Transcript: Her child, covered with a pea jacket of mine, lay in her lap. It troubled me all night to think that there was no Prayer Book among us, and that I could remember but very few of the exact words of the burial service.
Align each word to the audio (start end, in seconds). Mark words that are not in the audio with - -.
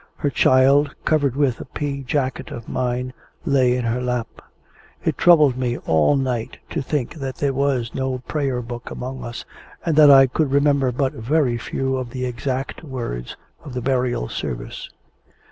Her 0.15 0.31
child, 0.31 0.95
covered 1.05 1.35
with 1.35 1.59
a 1.61 1.65
pea 1.65 2.01
jacket 2.01 2.49
of 2.49 2.67
mine, 2.67 3.13
lay 3.45 3.75
in 3.77 3.85
her 3.85 4.01
lap. 4.01 4.41
It 5.05 5.15
troubled 5.15 5.57
me 5.57 5.77
all 5.77 6.15
night 6.15 6.57
to 6.71 6.81
think 6.81 7.13
that 7.13 7.35
there 7.35 7.53
was 7.53 7.93
no 7.93 8.17
Prayer 8.17 8.63
Book 8.63 8.89
among 8.89 9.23
us, 9.23 9.45
and 9.85 9.95
that 9.97 10.09
I 10.09 10.25
could 10.25 10.49
remember 10.49 10.91
but 10.91 11.13
very 11.13 11.59
few 11.59 11.97
of 11.97 12.09
the 12.09 12.25
exact 12.25 12.83
words 12.83 13.37
of 13.63 13.75
the 13.75 13.81
burial 13.83 14.27
service. 14.27 14.89